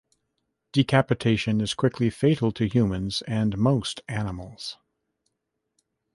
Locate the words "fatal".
2.09-2.51